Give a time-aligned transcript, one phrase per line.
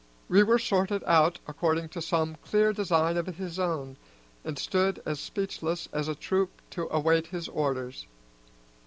[0.27, 3.97] We were sorted out according to some clear design of his own,
[4.43, 8.07] and stood as speechless as a troop to await his orders.